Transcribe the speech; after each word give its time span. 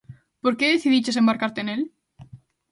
Por 0.43 0.53
que 0.57 0.73
decidiches 0.75 1.19
embarcarte 1.21 1.61
nel? 1.65 1.81